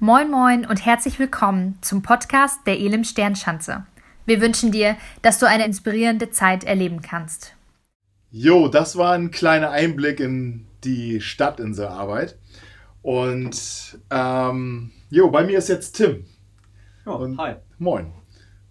[0.00, 3.84] Moin Moin und herzlich willkommen zum Podcast der Elim Sternschanze.
[4.26, 7.56] Wir wünschen dir, dass du eine inspirierende Zeit erleben kannst.
[8.30, 12.38] Jo, das war ein kleiner Einblick in die Stadtinselarbeit.
[13.02, 16.26] Und ähm, jo, bei mir ist jetzt Tim.
[17.04, 17.56] Ja, und, hi.
[17.78, 18.12] Moin.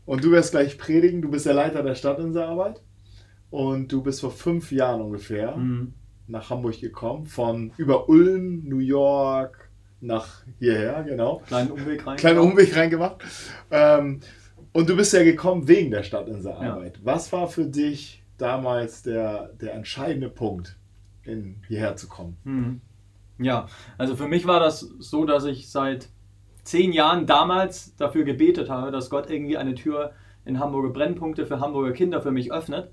[0.06, 1.22] Und du wirst gleich predigen.
[1.22, 2.82] Du bist der Leiter der Stadtinselarbeit.
[3.50, 5.94] Und du bist vor fünf Jahren ungefähr mhm.
[6.28, 7.26] nach Hamburg gekommen.
[7.26, 9.67] Von über Ulm, New York,
[10.02, 11.42] nach hierher, genau.
[11.48, 12.20] Kleinen Umweg reingemacht.
[12.20, 13.24] Kleinen Umweg reingemacht.
[13.72, 14.20] Ähm,
[14.74, 16.98] und du bist ja gekommen wegen der Stadtinselarbeit.
[16.98, 17.02] Ja.
[17.04, 20.78] Was war für dich damals der, der entscheidende Punkt,
[21.24, 22.38] in, hierher zu kommen?
[22.44, 22.82] Mhm.
[23.40, 26.10] Ja, also für mich war das so, dass ich seit
[26.64, 30.12] zehn Jahren damals dafür gebetet habe, dass Gott irgendwie eine Tür
[30.46, 32.92] in Hamburger Brennpunkte für Hamburger Kinder für mich öffnet.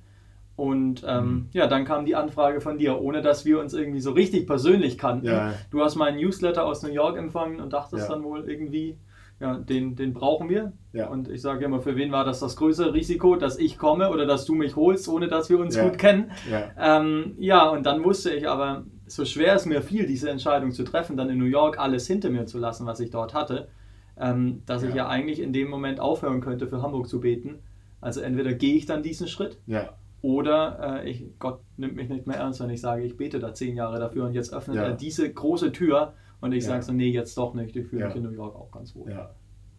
[0.56, 1.48] Und ähm, mhm.
[1.52, 4.98] ja, dann kam die Anfrage von dir, ohne dass wir uns irgendwie so richtig persönlich
[4.98, 5.26] kannten.
[5.26, 5.54] Ja.
[5.70, 8.14] Du hast meinen Newsletter aus New York empfangen und dachtest ja.
[8.14, 8.96] dann wohl irgendwie,
[9.40, 10.72] ja, den, den brauchen wir.
[10.92, 11.08] Ja.
[11.08, 14.26] Und ich sage immer, für wen war das das größere Risiko, dass ich komme oder
[14.26, 16.30] dass du mich holst, ohne dass wir uns gut kennen?
[16.48, 16.98] Ja.
[17.00, 20.84] Ähm, ja, und dann wusste ich aber, so schwer es mir fiel, diese Entscheidung zu
[20.84, 23.68] treffen, dann in New York alles hinter mir zu lassen, was ich dort hatte,
[24.16, 27.58] ähm, dass ich ja eigentlich in dem Moment aufhören könnte, für Hamburg zu beten.
[28.00, 29.58] Also entweder gehe ich dann diesen Schritt.
[29.66, 29.94] Ja
[30.24, 33.52] oder äh, ich, Gott nimmt mich nicht mehr ernst, wenn ich sage, ich bete da
[33.52, 34.84] zehn Jahre dafür und jetzt öffnet ja.
[34.84, 36.70] er diese große Tür und ich ja.
[36.70, 38.06] sage so, nee, jetzt doch nicht, ich fühle ja.
[38.06, 39.14] mich in New York auch ganz wohl.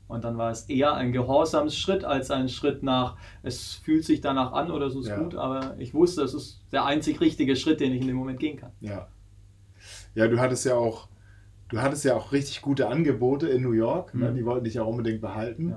[0.07, 4.53] Und dann war es eher ein Gehorsamsschritt als ein Schritt nach, es fühlt sich danach
[4.53, 7.91] an oder so ist gut, aber ich wusste, es ist der einzig richtige Schritt, den
[7.91, 8.71] ich in dem Moment gehen kann.
[8.81, 9.07] Ja.
[10.13, 11.07] Ja, du hattest ja auch,
[11.69, 14.25] du hattest ja auch richtig gute Angebote in New York, ne?
[14.25, 14.33] mhm.
[14.35, 14.39] ne?
[14.41, 15.73] die wollten dich ja unbedingt behalten.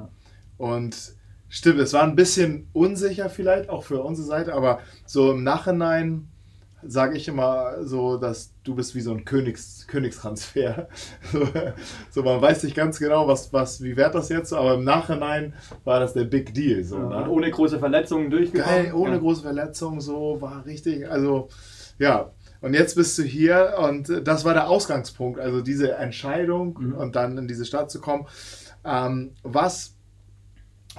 [0.58, 1.16] Und
[1.48, 6.28] Stimmt, es war ein bisschen unsicher vielleicht, auch für unsere Seite, aber so im Nachhinein
[6.82, 10.88] sage ich immer so, dass du bist wie so ein Königs, Königstransfer.
[11.32, 11.46] So,
[12.10, 15.54] so, man weiß nicht ganz genau, was, was, wie wert das jetzt, aber im Nachhinein
[15.84, 16.84] war das der Big Deal.
[16.84, 17.28] So, ja, ne?
[17.28, 18.84] ohne große Verletzungen durchgekommen.
[18.84, 19.18] Geil, ohne ja.
[19.18, 21.48] große Verletzungen, so war richtig, also
[21.98, 22.30] ja.
[22.60, 26.94] Und jetzt bist du hier und das war der Ausgangspunkt, also diese Entscheidung mhm.
[26.94, 28.26] und dann in diese Stadt zu kommen.
[28.84, 29.97] Ähm, was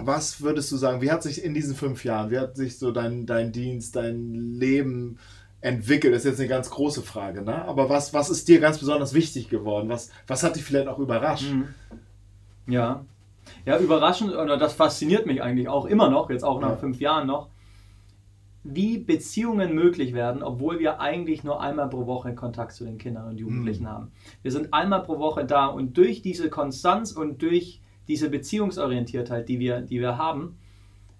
[0.01, 2.91] was würdest du sagen, wie hat sich in diesen fünf Jahren, wie hat sich so
[2.91, 5.17] dein, dein Dienst, dein Leben
[5.61, 6.13] entwickelt?
[6.13, 7.65] Das ist jetzt eine ganz große Frage, ne?
[7.65, 9.89] Aber was, was ist dir ganz besonders wichtig geworden?
[9.89, 11.51] Was, was hat dich vielleicht auch überrascht?
[11.51, 11.67] Mhm.
[12.67, 13.05] Ja.
[13.65, 16.77] Ja, überraschend, oder das fasziniert mich eigentlich auch immer noch, jetzt auch nach ja.
[16.77, 17.49] fünf Jahren noch,
[18.63, 23.29] wie Beziehungen möglich werden, obwohl wir eigentlich nur einmal pro Woche Kontakt zu den Kindern
[23.29, 23.89] und Jugendlichen mhm.
[23.89, 24.11] haben.
[24.43, 29.59] Wir sind einmal pro Woche da und durch diese Konstanz und durch diese Beziehungsorientiertheit, die
[29.59, 30.57] wir, die wir haben,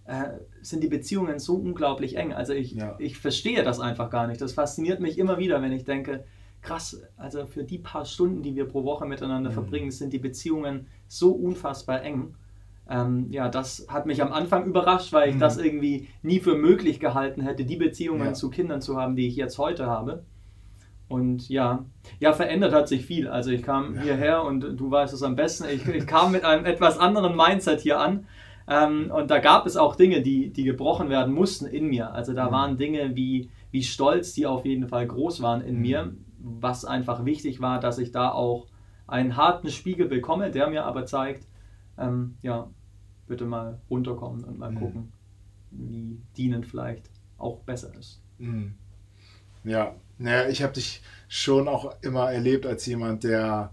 [0.06, 2.34] äh, sind die Beziehungen so unglaublich eng.
[2.34, 2.96] Also ich, ja.
[3.00, 4.42] ich verstehe das einfach gar nicht.
[4.42, 6.26] Das fasziniert mich immer wieder, wenn ich denke,
[6.62, 9.54] krass, also für die paar Stunden, die wir pro Woche miteinander mhm.
[9.54, 12.36] verbringen, sind die Beziehungen so unfassbar eng.
[12.90, 15.40] Ähm, ja, das hat mich am Anfang überrascht, weil ich mhm.
[15.40, 18.34] das irgendwie nie für möglich gehalten hätte, die Beziehungen ja.
[18.34, 20.24] zu Kindern zu haben, die ich jetzt heute habe.
[21.10, 21.86] Und ja,
[22.20, 23.28] ja, verändert hat sich viel.
[23.28, 24.02] Also ich kam ja.
[24.02, 27.82] hierher und du weißt es am besten, ich, ich kam mit einem etwas anderen Mindset
[27.82, 28.28] hier an.
[28.68, 32.14] Ähm, und da gab es auch Dinge, die, die gebrochen werden mussten in mir.
[32.14, 32.52] Also da mhm.
[32.52, 35.82] waren Dinge wie, wie Stolz, die auf jeden Fall groß waren in mhm.
[35.82, 38.68] mir, was einfach wichtig war, dass ich da auch
[39.08, 41.48] einen harten Spiegel bekomme, der mir aber zeigt,
[41.98, 42.70] ähm, ja,
[43.28, 44.80] bitte mal runterkommen und mal mhm.
[44.80, 45.12] gucken,
[45.72, 47.10] wie dienen vielleicht
[47.40, 48.22] auch besser ist.
[48.38, 48.76] Mhm.
[49.64, 53.72] Ja, naja, ich habe dich schon auch immer erlebt als jemand, der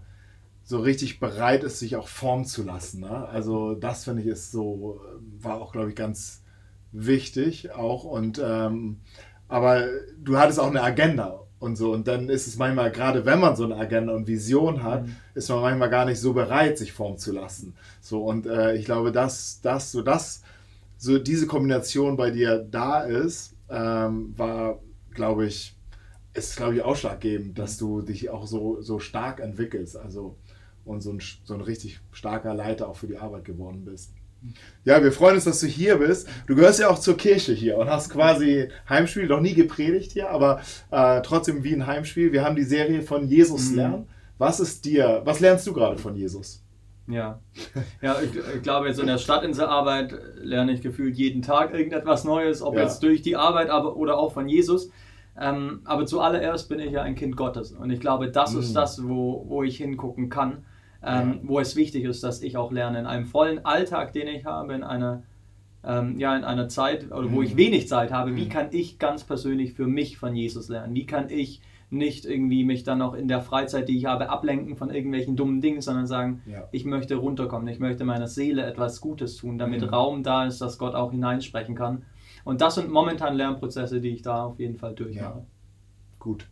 [0.63, 3.01] so richtig bereit ist, sich auch formen zu lassen.
[3.01, 3.27] Ne?
[3.29, 5.01] Also das finde ich ist so,
[5.39, 6.43] war auch, glaube ich, ganz
[6.91, 8.03] wichtig auch.
[8.03, 8.99] Und ähm,
[9.47, 9.87] aber
[10.21, 11.93] du hattest auch eine Agenda und so.
[11.93, 15.15] Und dann ist es manchmal, gerade wenn man so eine Agenda und Vision hat, mhm.
[15.35, 17.73] ist man manchmal gar nicht so bereit, sich formen zu lassen.
[18.01, 20.43] So, und äh, ich glaube, dass das, so das,
[20.97, 24.79] so diese Kombination bei dir da ist, ähm, war,
[25.13, 25.76] glaube ich,
[26.37, 29.97] ist, glaube ich, ausschlaggebend, dass du dich auch so, so stark entwickelst.
[29.97, 30.37] Also
[30.87, 34.13] und so ein, so ein richtig starker Leiter auch für die Arbeit geworden bist.
[34.85, 36.29] Ja, wir freuen uns, dass du hier bist.
[36.45, 40.29] Du gehörst ja auch zur Kirche hier und hast quasi Heimspiel, noch nie gepredigt hier,
[40.29, 42.31] aber äh, trotzdem wie ein Heimspiel.
[42.31, 43.75] Wir haben die Serie von Jesus mhm.
[43.75, 44.07] lernen.
[44.37, 46.63] Was ist dir, was lernst du gerade von Jesus?
[47.07, 47.39] Ja,
[48.01, 52.61] ja ich, ich, glaube, jetzt in der Stadtinselarbeit lerne ich gefühlt jeden Tag irgendetwas Neues,
[52.61, 52.83] ob ja.
[52.83, 54.91] jetzt durch die Arbeit aber, oder auch von Jesus.
[55.39, 58.59] Ähm, aber zuallererst bin ich ja ein Kind Gottes und ich glaube, das mhm.
[58.59, 60.65] ist das, wo, wo ich hingucken kann,
[61.03, 61.39] ähm, ja.
[61.43, 62.99] wo es wichtig ist, dass ich auch lerne.
[62.99, 65.23] In einem vollen Alltag, den ich habe, in einer,
[65.83, 67.33] ähm, ja, in einer Zeit, oder mhm.
[67.33, 70.95] wo ich wenig Zeit habe, wie kann ich ganz persönlich für mich von Jesus lernen?
[70.95, 74.75] Wie kann ich nicht irgendwie mich dann noch in der Freizeit, die ich habe, ablenken
[74.75, 76.67] von irgendwelchen dummen Dingen, sondern sagen, Ja.
[76.71, 79.89] ich möchte runterkommen, ich möchte meiner Seele etwas Gutes tun, damit Mhm.
[79.89, 82.03] Raum da ist, dass Gott auch hineinsprechen kann.
[82.47, 85.45] Und das sind momentan Lernprozesse, die ich da auf jeden Fall durchmache.
[86.17, 86.47] Gut.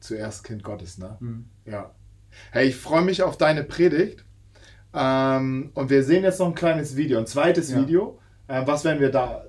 [0.00, 1.18] Zuerst Kind Gottes, ne?
[1.20, 1.50] Mhm.
[1.66, 1.94] Ja.
[2.50, 4.24] Hey, ich freue mich auf deine Predigt.
[4.94, 7.78] Ähm, und wir sehen jetzt noch ein kleines Video, ein zweites Ja.
[7.82, 8.18] Video.
[8.46, 9.44] Äh, was werden wir da,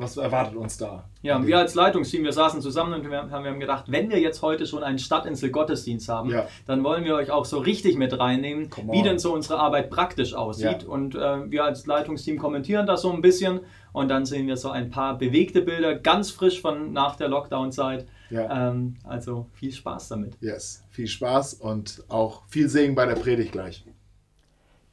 [0.00, 1.04] was erwartet uns da?
[1.22, 4.08] Ja, und wir als Leitungsteam, wir saßen zusammen und wir haben, wir haben gedacht, wenn
[4.10, 6.46] wir jetzt heute schon einen Stadtinsel-Gottesdienst haben, Ja.
[6.66, 10.34] dann wollen wir euch auch so richtig mit reinnehmen, wie denn so unsere Arbeit praktisch
[10.34, 10.82] aussieht.
[10.82, 10.88] Ja.
[10.88, 13.60] Und äh, wir als Leitungsteam kommentieren das so ein bisschen
[13.92, 18.06] und dann sehen wir so ein paar bewegte Bilder, ganz frisch von nach der Lockdown-Zeit.
[18.30, 18.70] Ja.
[18.70, 20.36] Ähm, also viel Spaß damit.
[20.40, 20.84] Yes.
[20.90, 23.84] Viel Spaß und auch viel Segen bei der Predigt gleich.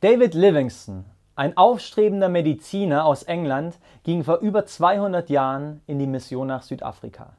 [0.01, 1.06] David Livingstone,
[1.38, 7.34] ein aufstrebender Mediziner aus England, ging vor über 200 Jahren in die Mission nach Südafrika.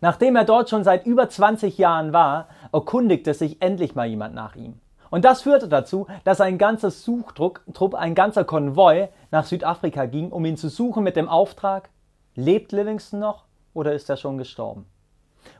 [0.00, 4.56] Nachdem er dort schon seit über 20 Jahren war, erkundigte sich endlich mal jemand nach
[4.56, 4.80] ihm.
[5.10, 10.32] Und das führte dazu, dass ein ganzer Suchtrupp, Trupp, ein ganzer Konvoi nach Südafrika ging,
[10.32, 11.90] um ihn zu suchen mit dem Auftrag,
[12.34, 13.44] lebt Livingstone noch
[13.74, 14.86] oder ist er schon gestorben?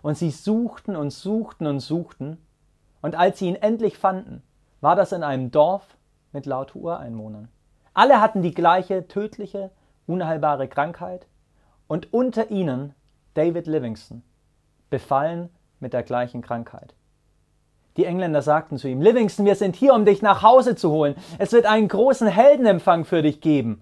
[0.01, 2.39] Und sie suchten und suchten und suchten,
[3.03, 4.43] und als sie ihn endlich fanden,
[4.81, 5.97] war das in einem Dorf
[6.33, 7.49] mit lauter Ureinwohnern.
[7.97, 9.71] Alle hatten die gleiche tödliche,
[10.07, 11.27] unheilbare Krankheit
[11.87, 12.95] und unter ihnen
[13.33, 14.21] David Livingstone,
[14.91, 15.49] befallen
[15.81, 16.95] mit der gleichen Krankheit.
[17.97, 21.15] Die Engländer sagten zu ihm, Livingstone, wir sind hier, um dich nach Hause zu holen.
[21.39, 23.81] Es wird einen großen Heldenempfang für dich geben.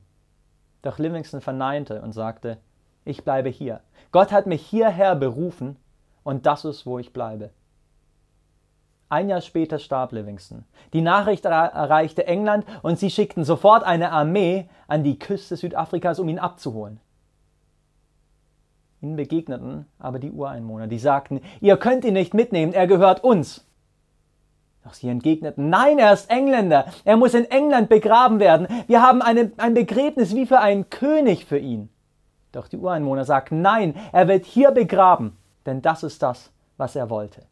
[0.83, 2.59] Doch Livingstone verneinte und sagte,
[3.05, 3.81] ich bleibe hier.
[4.13, 5.77] Gott hat mich hierher berufen
[6.23, 7.51] und das ist, wo ich bleibe.
[9.15, 10.65] Ein Jahr später starb Livingstone.
[10.93, 16.19] Die Nachricht er- erreichte England und sie schickten sofort eine Armee an die Küste Südafrikas,
[16.19, 16.99] um ihn abzuholen.
[19.01, 23.65] Ihnen begegneten aber die Ureinwohner, die sagten, ihr könnt ihn nicht mitnehmen, er gehört uns.
[24.83, 29.23] Doch sie entgegneten, nein, er ist Engländer, er muss in England begraben werden, wir haben
[29.23, 31.89] eine, ein Begräbnis wie für einen König für ihn.
[32.51, 37.11] Doch die Ureinwohner sagten, nein, er wird hier begraben, denn das ist das, was er
[37.11, 37.43] wollte.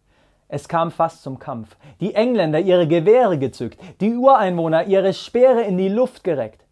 [0.52, 1.78] Es kam fast zum Kampf.
[2.00, 6.66] Die Engländer ihre Gewehre gezückt, die Ureinwohner ihre Speere in die Luft gereckt.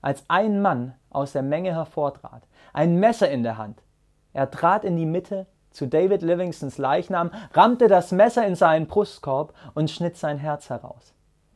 [0.00, 3.84] Als ein Mann aus der Menge hervortrat, ein Messer in der Hand.
[4.32, 9.54] Er trat in die Mitte zu David Livingstons Leichnam, rammte das Messer in seinen Brustkorb
[9.74, 11.14] und schnitt sein Herz heraus.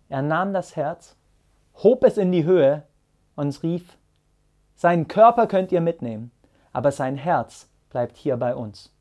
[0.08, 1.16] Er nahm das Herz,
[1.82, 2.84] hob es in die Höhe
[3.34, 3.98] und rief,
[4.76, 6.30] seinen Körper könnt ihr mitnehmen,
[6.72, 8.92] aber sein Herz bleibt hier bei uns.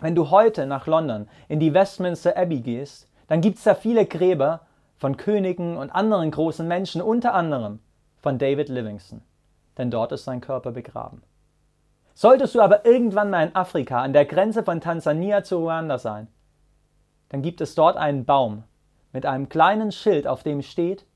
[0.00, 4.06] Wenn du heute nach London in die Westminster Abbey gehst, dann gibt es da viele
[4.06, 4.60] Gräber
[4.96, 7.80] von Königen und anderen großen Menschen, unter anderem
[8.20, 9.22] von David Livingstone,
[9.76, 11.22] denn dort ist sein Körper begraben.
[12.14, 16.28] Solltest du aber irgendwann mal in Afrika an der Grenze von Tansania zu Ruanda sein,
[17.28, 18.64] dann gibt es dort einen Baum
[19.12, 21.06] mit einem kleinen Schild, auf dem steht,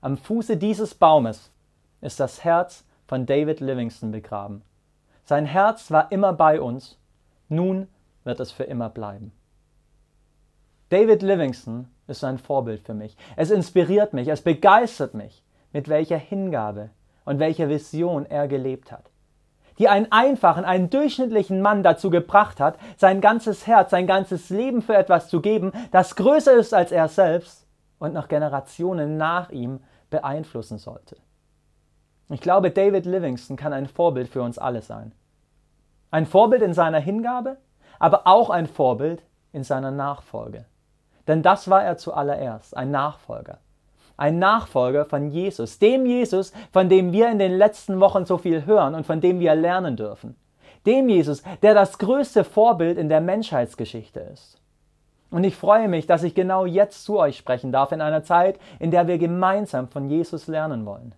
[0.00, 1.50] am Fuße dieses Baumes
[2.00, 4.62] ist das Herz von David Livingstone begraben.
[5.24, 6.98] Sein Herz war immer bei uns,
[7.48, 7.88] nun
[8.28, 9.32] wird es für immer bleiben.
[10.90, 13.16] David Livingstone ist ein Vorbild für mich.
[13.36, 15.42] Es inspiriert mich, es begeistert mich,
[15.72, 16.90] mit welcher Hingabe
[17.24, 19.10] und welcher Vision er gelebt hat.
[19.78, 24.82] Die einen einfachen, einen durchschnittlichen Mann dazu gebracht hat, sein ganzes Herz, sein ganzes Leben
[24.82, 27.66] für etwas zu geben, das größer ist als er selbst
[27.98, 31.16] und noch Generationen nach ihm beeinflussen sollte.
[32.28, 35.12] Ich glaube, David Livingstone kann ein Vorbild für uns alle sein.
[36.10, 37.58] Ein Vorbild in seiner Hingabe,
[37.98, 40.64] aber auch ein Vorbild in seiner Nachfolge.
[41.26, 43.58] Denn das war er zuallererst, ein Nachfolger.
[44.16, 48.66] Ein Nachfolger von Jesus, dem Jesus, von dem wir in den letzten Wochen so viel
[48.66, 50.36] hören und von dem wir lernen dürfen.
[50.86, 54.58] Dem Jesus, der das größte Vorbild in der Menschheitsgeschichte ist.
[55.30, 58.58] Und ich freue mich, dass ich genau jetzt zu euch sprechen darf, in einer Zeit,
[58.78, 61.14] in der wir gemeinsam von Jesus lernen wollen.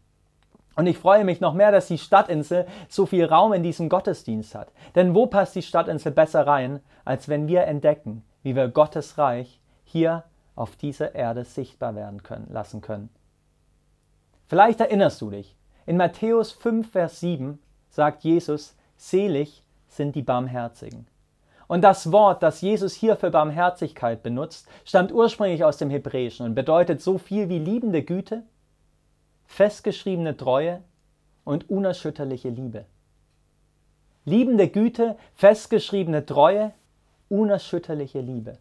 [0.80, 4.54] Und ich freue mich noch mehr, dass die Stadtinsel so viel Raum in diesem Gottesdienst
[4.54, 4.72] hat.
[4.94, 9.60] Denn wo passt die Stadtinsel besser rein, als wenn wir entdecken, wie wir Gottes Reich
[9.84, 10.24] hier
[10.56, 13.10] auf dieser Erde sichtbar werden können, lassen können.
[14.46, 17.58] Vielleicht erinnerst du dich, in Matthäus 5, Vers 7
[17.90, 21.06] sagt Jesus, selig sind die Barmherzigen.
[21.68, 26.54] Und das Wort, das Jesus hier für Barmherzigkeit benutzt, stammt ursprünglich aus dem Hebräischen und
[26.54, 28.44] bedeutet so viel wie liebende Güte,
[29.50, 30.80] festgeschriebene Treue
[31.44, 32.86] und unerschütterliche Liebe.
[34.24, 36.72] Liebende Güte, festgeschriebene Treue,
[37.28, 38.58] unerschütterliche Liebe.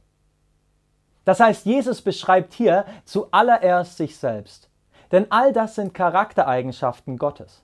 [1.25, 4.67] Das heißt, Jesus beschreibt hier zuallererst sich selbst.
[5.12, 7.63] Denn all das sind Charaktereigenschaften Gottes.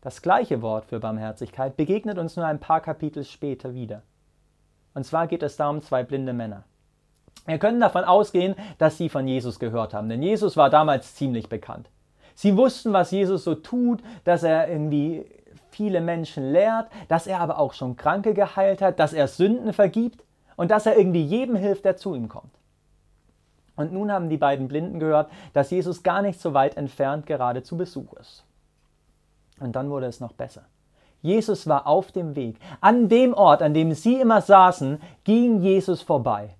[0.00, 4.02] Das gleiche Wort für Barmherzigkeit begegnet uns nur ein paar Kapitel später wieder.
[4.94, 6.64] Und zwar geht es da um zwei blinde Männer.
[7.46, 11.48] Wir können davon ausgehen, dass sie von Jesus gehört haben, denn Jesus war damals ziemlich
[11.48, 11.88] bekannt.
[12.34, 15.26] Sie wussten, was Jesus so tut, dass er irgendwie
[15.70, 20.22] viele Menschen lehrt, dass er aber auch schon Kranke geheilt hat, dass er Sünden vergibt
[20.56, 22.52] und dass er irgendwie jedem hilft, der zu ihm kommt.
[23.76, 27.62] Und nun haben die beiden Blinden gehört, dass Jesus gar nicht so weit entfernt gerade
[27.62, 28.44] zu Besuch ist.
[29.58, 30.64] Und dann wurde es noch besser.
[31.22, 32.56] Jesus war auf dem Weg.
[32.80, 36.54] An dem Ort, an dem sie immer saßen, ging Jesus vorbei.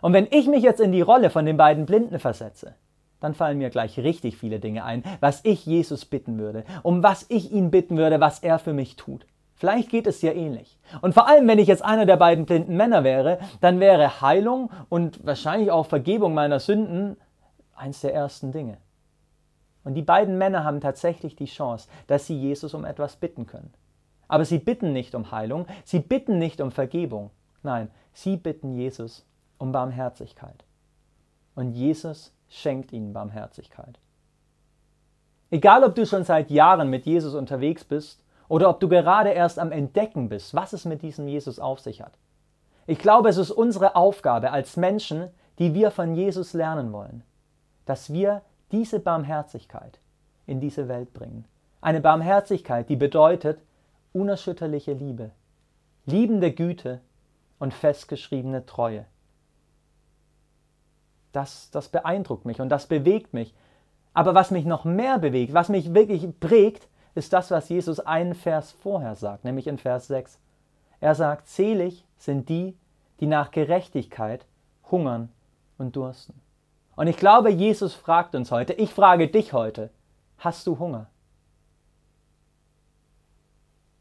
[0.00, 2.74] Und wenn ich mich jetzt in die Rolle von den beiden Blinden versetze,
[3.20, 7.26] dann fallen mir gleich richtig viele Dinge ein, was ich Jesus bitten würde, um was
[7.28, 9.26] ich ihn bitten würde, was er für mich tut.
[9.54, 10.78] Vielleicht geht es dir ähnlich.
[11.02, 14.70] Und vor allem, wenn ich jetzt einer der beiden blinden Männer wäre, dann wäre Heilung
[14.88, 17.18] und wahrscheinlich auch Vergebung meiner Sünden
[17.74, 18.78] eins der ersten Dinge.
[19.84, 23.72] Und die beiden Männer haben tatsächlich die Chance, dass sie Jesus um etwas bitten können.
[24.28, 27.30] Aber sie bitten nicht um Heilung, sie bitten nicht um Vergebung.
[27.62, 29.26] Nein, sie bitten Jesus
[29.60, 30.64] um Barmherzigkeit.
[31.54, 34.00] Und Jesus schenkt ihnen Barmherzigkeit.
[35.50, 39.58] Egal, ob du schon seit Jahren mit Jesus unterwegs bist oder ob du gerade erst
[39.58, 42.12] am Entdecken bist, was es mit diesem Jesus auf sich hat.
[42.86, 47.22] Ich glaube, es ist unsere Aufgabe als Menschen, die wir von Jesus lernen wollen,
[47.84, 50.00] dass wir diese Barmherzigkeit
[50.46, 51.44] in diese Welt bringen.
[51.80, 53.60] Eine Barmherzigkeit, die bedeutet
[54.12, 55.32] unerschütterliche Liebe,
[56.06, 57.00] liebende Güte
[57.58, 59.04] und festgeschriebene Treue
[61.32, 63.54] das, das beeindruckt mich und das bewegt mich.
[64.12, 68.34] Aber was mich noch mehr bewegt, was mich wirklich prägt, ist das, was Jesus einen
[68.34, 70.38] Vers vorher sagt, nämlich in Vers 6.
[71.00, 72.76] Er sagt, selig sind die,
[73.20, 74.46] die nach Gerechtigkeit
[74.90, 75.30] hungern
[75.78, 76.34] und dursten.
[76.96, 79.90] Und ich glaube, Jesus fragt uns heute, ich frage dich heute,
[80.38, 81.06] hast du Hunger?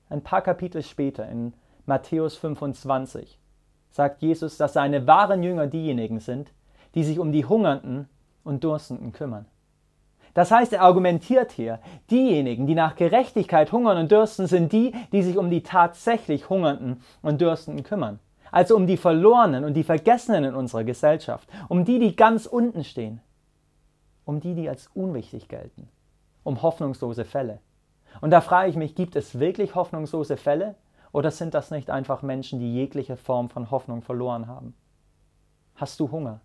[0.09, 1.53] Ein paar Kapitel später, in
[1.85, 3.39] Matthäus 25,
[3.91, 6.51] sagt Jesus, dass seine wahren Jünger diejenigen sind,
[6.95, 8.07] die sich um die Hungernden
[8.43, 9.45] und Durstenden kümmern.
[10.33, 11.79] Das heißt, er argumentiert hier,
[12.11, 17.01] diejenigen, die nach Gerechtigkeit hungern und dürsten, sind die, die sich um die tatsächlich Hungernden
[17.21, 18.19] und Dürstenden kümmern.
[18.51, 22.83] Also um die Verlorenen und die Vergessenen in unserer Gesellschaft, um die, die ganz unten
[22.83, 23.21] stehen,
[24.25, 25.89] um die, die als unwichtig gelten,
[26.43, 27.59] um hoffnungslose Fälle.
[28.21, 30.75] Und da frage ich mich, gibt es wirklich hoffnungslose Fälle
[31.11, 34.73] oder sind das nicht einfach Menschen, die jegliche Form von Hoffnung verloren haben?
[35.75, 36.41] Hast du Hunger?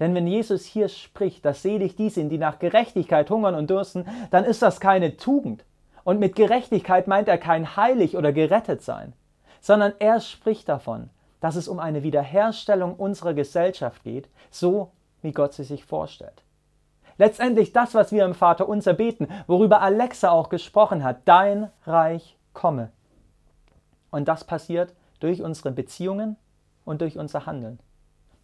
[0.00, 4.06] Denn wenn Jesus hier spricht, dass selig die sind, die nach Gerechtigkeit hungern und dürsten,
[4.30, 5.64] dann ist das keine Tugend.
[6.02, 9.14] Und mit Gerechtigkeit meint er kein heilig oder gerettet sein,
[9.60, 11.10] sondern er spricht davon,
[11.40, 14.90] dass es um eine Wiederherstellung unserer Gesellschaft geht, so
[15.22, 16.42] wie Gott sie sich vorstellt.
[17.16, 22.36] Letztendlich das, was wir im Vater unser beten, worüber Alexa auch gesprochen hat, dein Reich
[22.52, 22.90] komme.
[24.10, 26.36] Und das passiert durch unsere Beziehungen
[26.84, 27.78] und durch unser Handeln.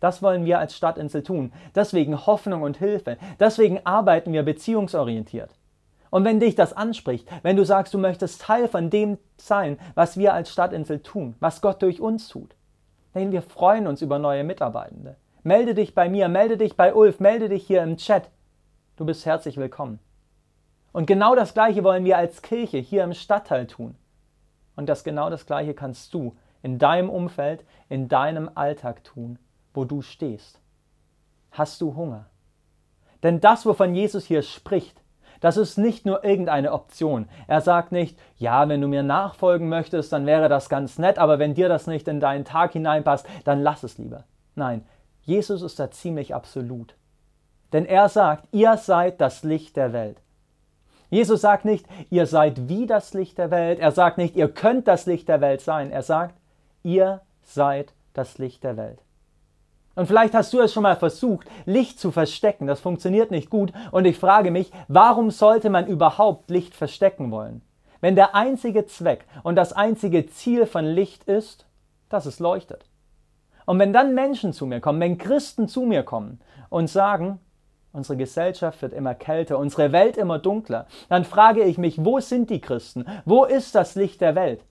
[0.01, 1.53] Das wollen wir als Stadtinsel tun.
[1.75, 3.19] Deswegen Hoffnung und Hilfe.
[3.39, 5.51] Deswegen arbeiten wir beziehungsorientiert.
[6.09, 10.17] Und wenn dich das anspricht, wenn du sagst, du möchtest Teil von dem sein, was
[10.17, 12.57] wir als Stadtinsel tun, was Gott durch uns tut,
[13.15, 15.17] denn wir freuen uns über neue Mitarbeitende.
[15.43, 18.29] Melde dich bei mir, melde dich bei Ulf, melde dich hier im Chat.
[18.97, 20.01] Du bist herzlich willkommen.
[20.93, 23.95] Und genau das Gleiche wollen wir als Kirche hier im Stadtteil tun.
[24.75, 29.39] Und das genau das Gleiche kannst du in deinem Umfeld, in deinem Alltag tun
[29.75, 30.61] wo du stehst.
[31.53, 32.27] Hast du Hunger?
[33.23, 35.01] Denn das, wovon Jesus hier spricht,
[35.41, 37.29] das ist nicht nur irgendeine Option.
[37.47, 41.39] Er sagt nicht, ja, wenn du mir nachfolgen möchtest, dann wäre das ganz nett, aber
[41.39, 44.25] wenn dir das nicht in deinen Tag hineinpasst, dann lass es lieber.
[44.55, 44.85] Nein,
[45.23, 46.95] Jesus ist da ziemlich absolut.
[47.73, 50.21] Denn er sagt, ihr seid das Licht der Welt.
[51.09, 53.81] Jesus sagt nicht, ihr seid wie das Licht der Welt.
[53.81, 55.91] Er sagt nicht, ihr könnt das Licht der Welt sein.
[55.91, 56.37] Er sagt,
[56.83, 59.01] ihr seid das Licht der Welt.
[59.95, 62.67] Und vielleicht hast du es schon mal versucht, Licht zu verstecken.
[62.67, 63.73] Das funktioniert nicht gut.
[63.91, 67.63] Und ich frage mich, warum sollte man überhaupt Licht verstecken wollen?
[68.01, 71.67] Wenn der einzige Zweck und das einzige Ziel von Licht ist,
[72.09, 72.87] dass es leuchtet.
[73.67, 77.41] Und wenn dann Menschen zu mir kommen, wenn Christen zu mir kommen und sagen,
[77.93, 82.51] unsere Gesellschaft wird immer kälter, unsere Welt immer dunkler, dann frage ich mich, wo sind
[82.51, 83.05] die Christen?
[83.25, 84.65] Wo ist das Licht der Welt?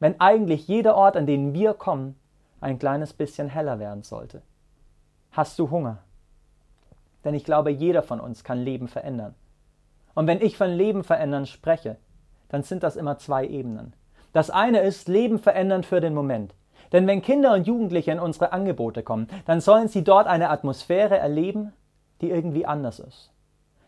[0.00, 2.16] Wenn eigentlich jeder Ort, an den wir kommen,
[2.60, 4.42] ein kleines bisschen heller werden sollte.
[5.32, 5.98] Hast du Hunger?
[7.24, 9.34] Denn ich glaube, jeder von uns kann Leben verändern.
[10.14, 11.96] Und wenn ich von Leben verändern spreche,
[12.50, 13.94] dann sind das immer zwei Ebenen.
[14.34, 16.54] Das eine ist Leben verändern für den Moment.
[16.92, 21.16] Denn wenn Kinder und Jugendliche in unsere Angebote kommen, dann sollen sie dort eine Atmosphäre
[21.16, 21.72] erleben,
[22.20, 23.32] die irgendwie anders ist.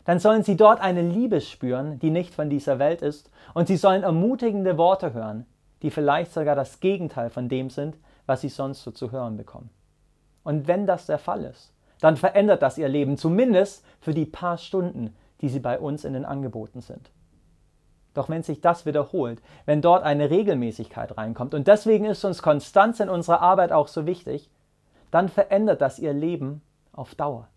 [0.03, 3.77] Dann sollen sie dort eine Liebe spüren, die nicht von dieser Welt ist, und sie
[3.77, 5.45] sollen ermutigende Worte hören,
[5.83, 9.69] die vielleicht sogar das Gegenteil von dem sind, was sie sonst so zu hören bekommen.
[10.45, 14.57] Und wenn das der Fall ist, dann verändert das ihr Leben, zumindest für die paar
[14.57, 17.11] Stunden, die sie bei uns in den Angeboten sind.
[18.13, 22.99] Doch wenn sich das wiederholt, wenn dort eine Regelmäßigkeit reinkommt, und deswegen ist uns Konstanz
[22.99, 24.49] in unserer Arbeit auch so wichtig,
[25.11, 26.61] dann verändert das ihr Leben
[26.93, 27.49] auf Dauer.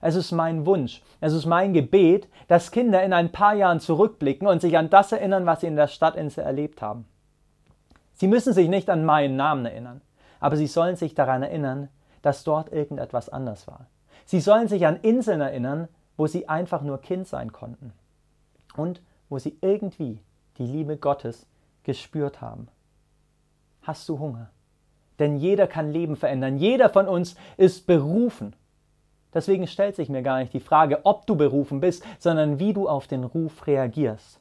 [0.00, 4.46] Es ist mein Wunsch, es ist mein Gebet, dass Kinder in ein paar Jahren zurückblicken
[4.46, 7.06] und sich an das erinnern, was sie in der Stadtinsel erlebt haben.
[8.12, 10.02] Sie müssen sich nicht an meinen Namen erinnern,
[10.40, 11.88] aber sie sollen sich daran erinnern,
[12.28, 13.86] dass dort irgendetwas anders war.
[14.26, 17.94] Sie sollen sich an Inseln erinnern, wo sie einfach nur Kind sein konnten
[18.76, 20.20] und wo sie irgendwie
[20.58, 21.46] die Liebe Gottes
[21.84, 22.68] gespürt haben.
[23.80, 24.50] Hast du Hunger?
[25.18, 26.58] Denn jeder kann Leben verändern.
[26.58, 28.54] Jeder von uns ist berufen.
[29.32, 32.90] Deswegen stellt sich mir gar nicht die Frage, ob du berufen bist, sondern wie du
[32.90, 34.38] auf den Ruf reagierst.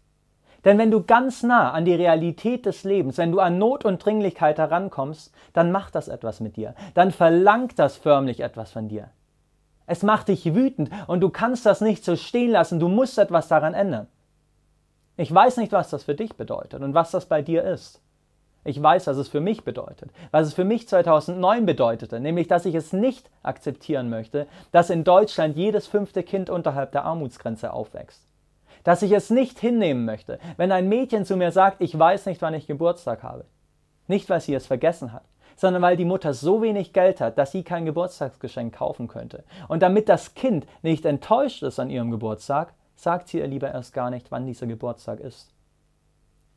[0.65, 4.03] Denn wenn du ganz nah an die Realität des Lebens, wenn du an Not und
[4.03, 6.73] Dringlichkeit herankommst, dann macht das etwas mit dir.
[6.93, 9.09] Dann verlangt das förmlich etwas von dir.
[9.85, 12.79] Es macht dich wütend und du kannst das nicht so stehen lassen.
[12.79, 14.07] Du musst etwas daran ändern.
[15.15, 18.01] Ich weiß nicht, was das für dich bedeutet und was das bei dir ist.
[18.67, 22.65] Ich weiß, was es für mich bedeutet, was es für mich 2009 bedeutete, nämlich dass
[22.65, 28.26] ich es nicht akzeptieren möchte, dass in Deutschland jedes fünfte Kind unterhalb der Armutsgrenze aufwächst.
[28.88, 32.41] Dass ich es nicht hinnehmen möchte, wenn ein Mädchen zu mir sagt, ich weiß nicht,
[32.41, 33.44] wann ich Geburtstag habe.
[34.08, 35.25] Nicht, weil sie es vergessen hat,
[35.58, 39.44] sondern weil die Mutter so wenig Geld hat, dass sie kein Geburtstagsgeschenk kaufen könnte.
[39.67, 43.94] Und damit das Kind nicht enttäuscht ist an ihrem Geburtstag, sagt sie ihr lieber erst
[43.94, 45.51] gar nicht, wann dieser Geburtstag ist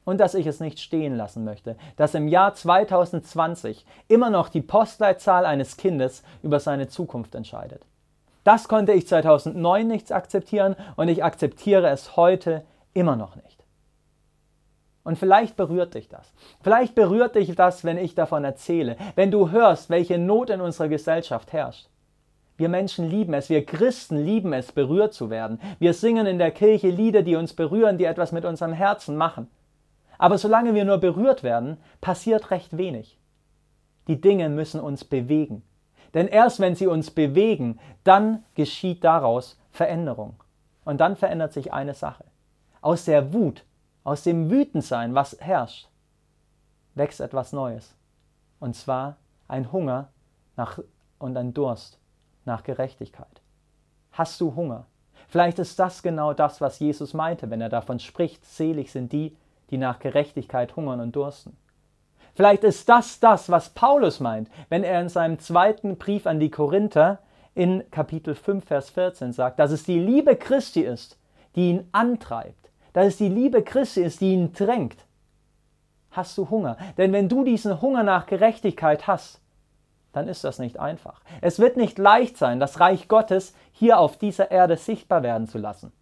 [0.05, 4.63] und dass ich es nicht stehen lassen möchte, dass im Jahr 2020 immer noch die
[4.63, 7.85] Postleitzahl eines Kindes über seine Zukunft entscheidet.
[8.45, 13.65] Das konnte ich 2009 nicht akzeptieren und ich akzeptiere es heute immer noch nicht.
[15.03, 16.33] Und vielleicht berührt dich das.
[16.63, 20.89] Vielleicht berührt dich das, wenn ich davon erzähle, wenn du hörst, welche Not in unserer
[20.89, 21.89] Gesellschaft herrscht.
[22.57, 25.59] Wir Menschen lieben es, wir Christen lieben es, berührt zu werden.
[25.79, 29.49] Wir singen in der Kirche Lieder, die uns berühren, die etwas mit unserem Herzen machen.
[30.19, 33.19] Aber solange wir nur berührt werden, passiert recht wenig.
[34.09, 35.63] Die Dinge müssen uns bewegen.
[36.15, 40.35] Denn erst wenn sie uns bewegen, dann geschieht daraus Veränderung.
[40.85, 42.25] Und dann verändert sich eine Sache.
[42.81, 43.65] Aus der Wut,
[44.03, 45.89] aus dem Wütendsein, was herrscht,
[46.95, 47.95] wächst etwas Neues.
[48.59, 49.17] Und zwar
[49.49, 50.09] ein Hunger
[50.57, 50.79] nach,
[51.19, 51.99] und ein Durst
[52.45, 53.43] nach Gerechtigkeit.
[54.13, 54.87] Hast du Hunger?
[55.29, 59.37] Vielleicht ist das genau das, was Jesus meinte, wenn er davon spricht, selig sind die,
[59.71, 61.57] die nach Gerechtigkeit hungern und dursten.
[62.34, 66.50] Vielleicht ist das das, was Paulus meint, wenn er in seinem zweiten Brief an die
[66.50, 67.19] Korinther
[67.54, 71.19] in Kapitel 5, Vers 14 sagt, dass es die Liebe Christi ist,
[71.56, 75.04] die ihn antreibt, dass es die Liebe Christi ist, die ihn drängt.
[76.10, 76.76] Hast du Hunger?
[76.99, 79.40] Denn wenn du diesen Hunger nach Gerechtigkeit hast,
[80.12, 81.21] dann ist das nicht einfach.
[81.40, 85.58] Es wird nicht leicht sein, das Reich Gottes hier auf dieser Erde sichtbar werden zu
[85.58, 85.93] lassen.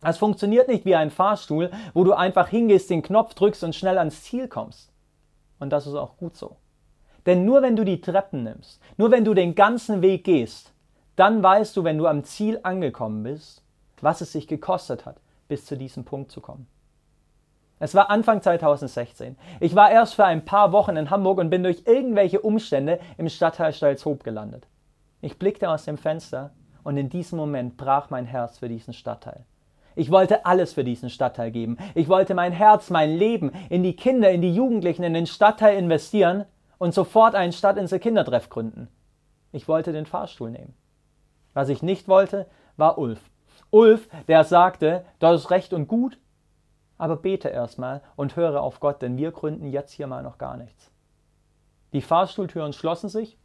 [0.00, 3.98] Es funktioniert nicht wie ein Fahrstuhl, wo du einfach hingehst, den Knopf drückst und schnell
[3.98, 4.92] ans Ziel kommst.
[5.58, 6.56] Und das ist auch gut so.
[7.26, 10.72] Denn nur wenn du die Treppen nimmst, nur wenn du den ganzen Weg gehst,
[11.16, 13.62] dann weißt du, wenn du am Ziel angekommen bist,
[14.00, 15.16] was es sich gekostet hat,
[15.48, 16.68] bis zu diesem Punkt zu kommen.
[17.80, 19.36] Es war Anfang 2016.
[19.60, 23.28] Ich war erst für ein paar Wochen in Hamburg und bin durch irgendwelche Umstände im
[23.28, 24.66] Stadtteil Stalzhoop gelandet.
[25.20, 29.44] Ich blickte aus dem Fenster und in diesem Moment brach mein Herz für diesen Stadtteil.
[29.98, 31.76] Ich wollte alles für diesen Stadtteil geben.
[31.96, 35.76] Ich wollte mein Herz, mein Leben in die Kinder, in die Jugendlichen, in den Stadtteil
[35.76, 36.44] investieren
[36.78, 38.86] und sofort einen Stadtinsel Kindertreff gründen.
[39.50, 40.72] Ich wollte den Fahrstuhl nehmen.
[41.52, 43.18] Was ich nicht wollte, war Ulf.
[43.70, 46.20] Ulf, der sagte, das ist recht und gut,
[46.96, 50.56] aber bete erstmal und höre auf Gott, denn wir gründen jetzt hier mal noch gar
[50.56, 50.92] nichts.
[51.92, 53.36] Die Fahrstuhltüren schlossen sich,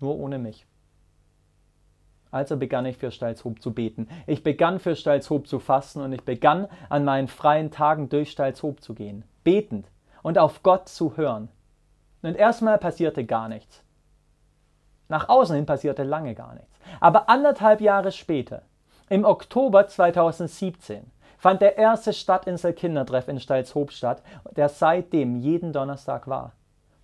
[0.00, 0.66] nur ohne mich.
[2.36, 4.08] Also begann ich für Stalzhoop zu beten.
[4.26, 8.82] Ich begann für Stalzhoop zu fasten und ich begann an meinen freien Tagen durch Stalzhoop
[8.82, 9.86] zu gehen, betend
[10.22, 11.48] und auf Gott zu hören.
[12.20, 13.82] Und erstmal passierte gar nichts.
[15.08, 16.78] Nach außen hin passierte lange gar nichts.
[17.00, 18.62] Aber anderthalb Jahre später,
[19.08, 26.28] im Oktober 2017, fand der erste Stadtinsel Kindertreff in Stalzhoop statt, der seitdem jeden Donnerstag
[26.28, 26.52] war.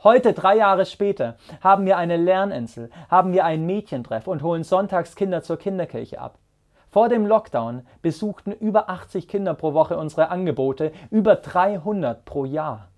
[0.05, 5.15] Heute, drei Jahre später, haben wir eine Lerninsel, haben wir einen Mädchentreff und holen sonntags
[5.15, 6.39] Kinder zur Kinderkirche ab.
[6.91, 12.89] Vor dem Lockdown besuchten über 80 Kinder pro Woche unsere Angebote, über 300 pro Jahr.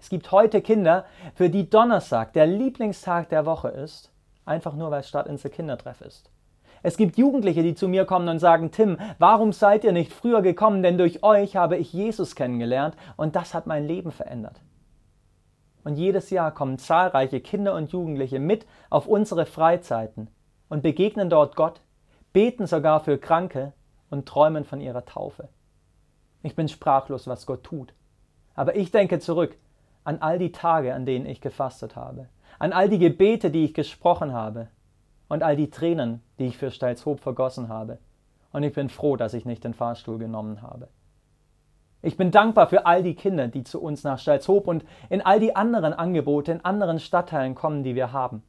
[0.00, 4.10] Es gibt heute Kinder, für die Donnerstag der Lieblingstag der Woche ist,
[4.46, 6.30] einfach nur weil Stadtinsel Kindertreff ist.
[6.82, 10.40] Es gibt Jugendliche, die zu mir kommen und sagen, Tim, warum seid ihr nicht früher
[10.40, 14.62] gekommen, denn durch euch habe ich Jesus kennengelernt und das hat mein Leben verändert.
[15.84, 20.28] Und jedes Jahr kommen zahlreiche Kinder und Jugendliche mit auf unsere Freizeiten
[20.68, 21.80] und begegnen dort Gott,
[22.32, 23.72] beten sogar für Kranke
[24.10, 25.48] und träumen von ihrer Taufe.
[26.42, 27.94] Ich bin sprachlos, was Gott tut.
[28.54, 29.56] Aber ich denke zurück
[30.04, 33.74] an all die Tage, an denen ich gefastet habe, an all die Gebete, die ich
[33.74, 34.68] gesprochen habe
[35.28, 37.98] und all die Tränen, die ich für Steilshoop vergossen habe.
[38.52, 40.88] Und ich bin froh, dass ich nicht den Fahrstuhl genommen habe.
[42.02, 45.38] Ich bin dankbar für all die Kinder, die zu uns nach Steilshoop und in all
[45.38, 48.42] die anderen Angebote in anderen Stadtteilen kommen, die wir haben.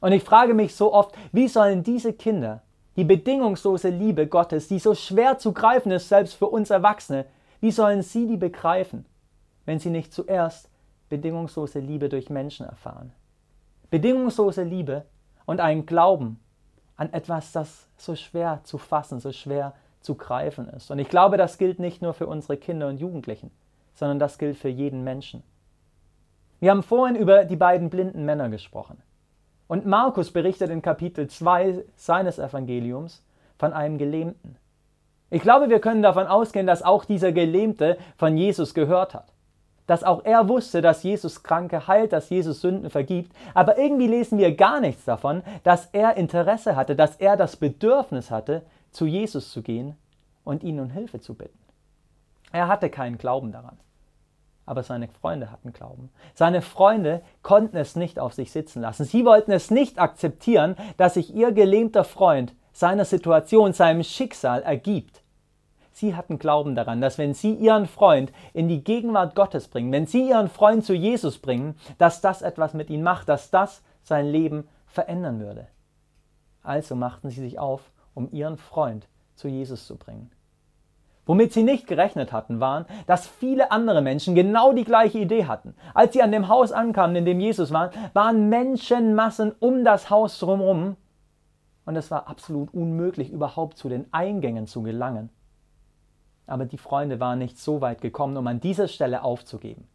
[0.00, 2.62] Und ich frage mich so oft, wie sollen diese Kinder
[2.96, 7.24] die bedingungslose Liebe Gottes, die so schwer zu greifen ist, selbst für uns Erwachsene,
[7.60, 9.06] wie sollen sie die begreifen,
[9.64, 10.68] wenn sie nicht zuerst
[11.08, 13.12] bedingungslose Liebe durch Menschen erfahren?
[13.90, 15.06] Bedingungslose Liebe
[15.46, 16.38] und einen Glauben
[16.96, 20.90] an etwas, das so schwer zu fassen, so schwer zu greifen ist.
[20.90, 23.50] Und ich glaube, das gilt nicht nur für unsere Kinder und Jugendlichen,
[23.94, 25.42] sondern das gilt für jeden Menschen.
[26.60, 29.02] Wir haben vorhin über die beiden blinden Männer gesprochen.
[29.66, 33.24] Und Markus berichtet in Kapitel 2 seines Evangeliums
[33.58, 34.56] von einem Gelähmten.
[35.30, 39.32] Ich glaube, wir können davon ausgehen, dass auch dieser Gelähmte von Jesus gehört hat.
[39.86, 43.34] Dass auch er wusste, dass Jesus Kranke heilt, dass Jesus Sünden vergibt.
[43.52, 48.30] Aber irgendwie lesen wir gar nichts davon, dass er Interesse hatte, dass er das Bedürfnis
[48.30, 48.62] hatte,
[48.94, 49.98] zu Jesus zu gehen
[50.42, 51.58] und ihn um Hilfe zu bitten.
[52.52, 53.78] Er hatte keinen Glauben daran
[54.66, 56.10] aber seine Freunde hatten Glauben.
[56.34, 59.04] Seine Freunde konnten es nicht auf sich sitzen lassen.
[59.04, 65.22] Sie wollten es nicht akzeptieren, dass sich ihr gelähmter Freund seiner Situation, seinem Schicksal ergibt.
[65.92, 70.06] Sie hatten Glauben daran, dass wenn sie ihren Freund in die Gegenwart Gottes bringen, wenn
[70.06, 74.26] sie ihren Freund zu Jesus bringen, dass das etwas mit ihm macht, dass das sein
[74.26, 75.68] Leben verändern würde.
[76.62, 80.30] Also machten sie sich auf, um ihren Freund zu Jesus zu bringen.
[81.26, 85.74] Womit sie nicht gerechnet hatten, waren, dass viele andere Menschen genau die gleiche Idee hatten.
[85.94, 90.38] Als sie an dem Haus ankamen, in dem Jesus war, waren Menschenmassen um das Haus
[90.38, 90.96] drumherum
[91.86, 95.30] und es war absolut unmöglich, überhaupt zu den Eingängen zu gelangen.
[96.46, 99.88] Aber die Freunde waren nicht so weit gekommen, um an dieser Stelle aufzugeben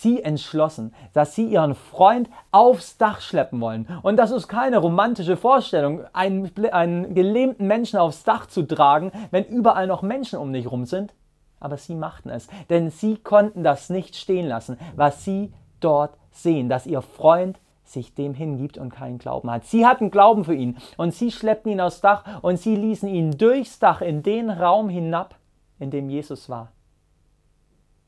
[0.00, 3.86] sie entschlossen, dass sie ihren Freund aufs Dach schleppen wollen.
[4.02, 9.44] Und das ist keine romantische Vorstellung, einen, einen gelähmten Menschen aufs Dach zu tragen, wenn
[9.44, 11.14] überall noch Menschen um dich rum sind.
[11.60, 16.68] Aber sie machten es, denn sie konnten das nicht stehen lassen, was sie dort sehen,
[16.68, 19.64] dass ihr Freund sich dem hingibt und keinen Glauben hat.
[19.64, 23.38] Sie hatten Glauben für ihn und sie schleppten ihn aufs Dach und sie ließen ihn
[23.38, 25.36] durchs Dach in den Raum hinab,
[25.78, 26.72] in dem Jesus war.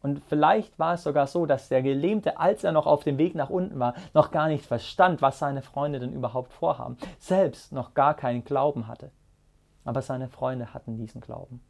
[0.02, 3.35] Und vielleicht war es sogar so, dass der Gelähmte, als er noch auf dem Weg
[3.35, 7.94] nach unten war, noch gar nicht verstand, was seine Freunde denn überhaupt vorhaben, selbst noch
[7.94, 9.11] gar keinen Glauben hatte.
[9.85, 11.61] Aber seine Freunde hatten diesen Glauben.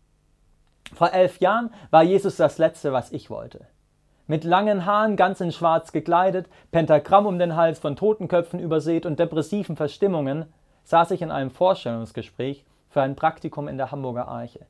[0.93, 3.67] Vor elf Jahren war Jesus das Letzte, was ich wollte.
[4.27, 9.21] Mit langen Haaren, ganz in schwarz gekleidet, Pentagramm um den Hals von Totenköpfen übersät und
[9.21, 10.47] depressiven Verstimmungen,
[10.85, 14.67] saß ich in einem Vorstellungsgespräch für ein Praktikum in der Hamburger Arche.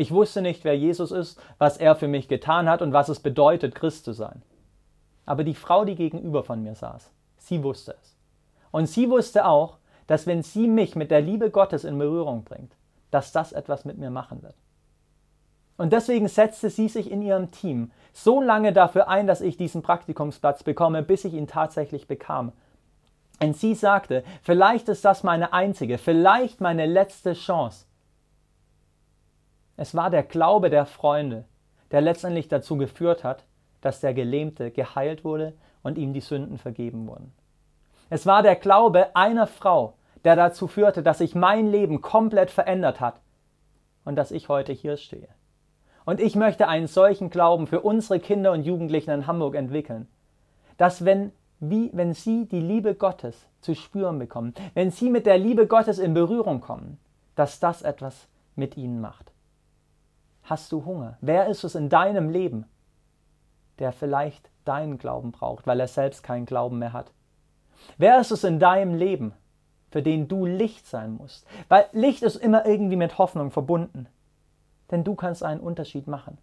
[0.00, 3.20] Ich wusste nicht, wer Jesus ist, was er für mich getan hat und was es
[3.20, 4.40] bedeutet, Christ zu sein.
[5.26, 8.16] Aber die Frau, die gegenüber von mir saß, sie wusste es.
[8.70, 12.72] Und sie wusste auch, dass wenn sie mich mit der Liebe Gottes in Berührung bringt,
[13.10, 14.54] dass das etwas mit mir machen wird.
[15.76, 19.82] Und deswegen setzte sie sich in ihrem Team so lange dafür ein, dass ich diesen
[19.82, 22.52] Praktikumsplatz bekomme, bis ich ihn tatsächlich bekam.
[23.42, 27.84] Und sie sagte, vielleicht ist das meine einzige, vielleicht meine letzte Chance,
[29.80, 31.46] es war der Glaube der Freunde,
[31.90, 33.46] der letztendlich dazu geführt hat,
[33.80, 37.32] dass der Gelähmte geheilt wurde und ihm die Sünden vergeben wurden.
[38.10, 43.00] Es war der Glaube einer Frau, der dazu führte, dass sich mein Leben komplett verändert
[43.00, 43.22] hat
[44.04, 45.28] und dass ich heute hier stehe.
[46.04, 50.08] Und ich möchte einen solchen Glauben für unsere Kinder und Jugendlichen in Hamburg entwickeln,
[50.76, 55.38] dass wenn, wie, wenn sie die Liebe Gottes zu spüren bekommen, wenn sie mit der
[55.38, 57.00] Liebe Gottes in Berührung kommen,
[57.34, 59.29] dass das etwas mit ihnen macht.
[60.50, 61.16] Hast du Hunger?
[61.20, 62.64] Wer ist es in deinem Leben,
[63.78, 67.12] der vielleicht deinen Glauben braucht, weil er selbst keinen Glauben mehr hat?
[67.98, 69.32] Wer ist es in deinem Leben,
[69.92, 71.46] für den du Licht sein musst?
[71.68, 74.08] Weil Licht ist immer irgendwie mit Hoffnung verbunden.
[74.90, 76.36] Denn du kannst einen Unterschied machen.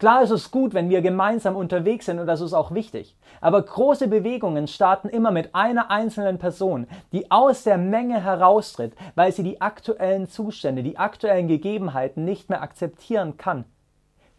[0.00, 3.18] Klar ist es gut, wenn wir gemeinsam unterwegs sind und das ist auch wichtig.
[3.42, 9.30] Aber große Bewegungen starten immer mit einer einzelnen Person, die aus der Menge heraustritt, weil
[9.30, 13.66] sie die aktuellen Zustände, die aktuellen Gegebenheiten nicht mehr akzeptieren kann.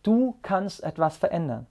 [0.02, 1.68] Du kannst etwas verändern.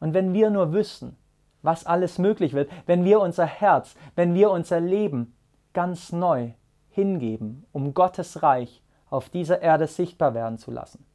[0.00, 1.16] Und wenn wir nur wüssten,
[1.62, 5.36] was alles möglich wird, wenn wir unser Herz, wenn wir unser Leben
[5.74, 6.50] ganz neu
[6.90, 11.06] hingeben, um Gottes Reich auf dieser Erde sichtbar werden zu lassen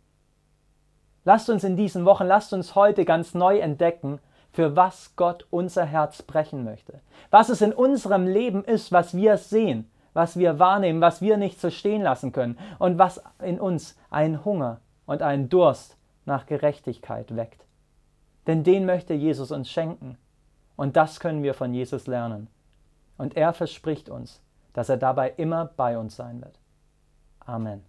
[1.28, 4.20] Lasst uns in diesen Wochen, lasst uns heute ganz neu entdecken,
[4.54, 7.02] für was Gott unser Herz brechen möchte.
[7.32, 11.60] Was es in unserem Leben ist, was wir sehen, was wir wahrnehmen, was wir nicht
[11.60, 17.36] so stehen lassen können und was in uns einen Hunger und einen Durst nach Gerechtigkeit
[17.36, 17.66] weckt.
[18.48, 20.18] Denn den möchte Jesus uns schenken.
[20.78, 22.48] Und das können wir von Jesus lernen.
[23.18, 26.58] Und er verspricht uns, dass er dabei immer bei uns sein wird.
[27.42, 27.84] Amen.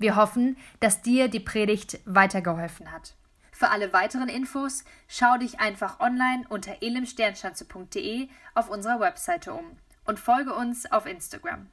[0.00, 3.14] Wir hoffen, dass dir die Predigt weitergeholfen hat.
[3.52, 10.18] Für alle weiteren Infos schau dich einfach online unter elimsternschanze.de auf unserer Webseite um und
[10.18, 11.66] folge uns auf Instagram.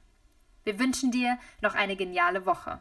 [0.64, 2.80] Wir wünschen dir noch eine geniale Woche.